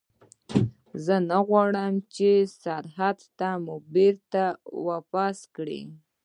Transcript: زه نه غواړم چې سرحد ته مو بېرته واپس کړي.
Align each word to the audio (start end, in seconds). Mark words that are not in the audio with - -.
زه 1.05 1.15
نه 1.29 1.39
غواړم 1.47 1.93
چې 2.15 2.29
سرحد 2.61 3.19
ته 3.37 3.49
مو 3.63 3.75
بېرته 3.93 4.43
واپس 4.87 5.37
کړي. 5.55 5.81